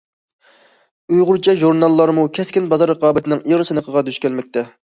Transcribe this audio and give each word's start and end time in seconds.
ئۇيغۇرچە 1.11 1.55
ژۇرناللارمۇ 1.59 2.25
كەسكىن 2.39 2.73
بازار 2.75 2.93
رىقابىتىنىڭ 2.95 3.47
ئېغىر 3.47 3.67
سىنىقىغا 3.73 4.09
دۇچ 4.09 4.23
كەلمەكتە. 4.27 4.71